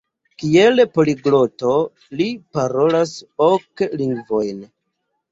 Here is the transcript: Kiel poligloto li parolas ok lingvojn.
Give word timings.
Kiel 0.43 0.79
poligloto 0.93 1.73
li 2.21 2.25
parolas 2.57 3.11
ok 3.49 3.83
lingvojn. 4.01 4.65